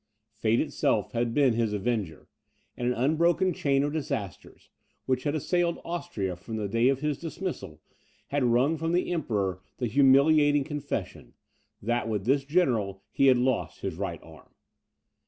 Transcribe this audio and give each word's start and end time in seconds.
Fate 0.33 0.59
itself 0.59 1.11
had 1.11 1.31
been 1.31 1.53
his 1.53 1.73
avenger, 1.73 2.27
and 2.75 2.87
an 2.87 2.93
unbroken 2.95 3.53
chain 3.53 3.83
of 3.83 3.93
disasters, 3.93 4.71
which 5.05 5.25
had 5.25 5.35
assailed 5.35 5.77
Austria 5.85 6.35
from 6.35 6.55
the 6.55 6.67
day 6.67 6.87
of 6.89 7.01
his 7.01 7.19
dismissal, 7.19 7.79
had 8.29 8.43
wrung 8.43 8.77
from 8.77 8.93
the 8.93 9.11
Emperor 9.11 9.61
the 9.77 9.85
humiliating 9.85 10.63
confession, 10.63 11.35
that 11.83 12.09
with 12.09 12.25
this 12.25 12.43
general 12.43 13.03
he 13.11 13.27
had 13.27 13.37
lost 13.37 13.81
his 13.81 13.93
right 13.93 14.19
arm. 14.23 14.49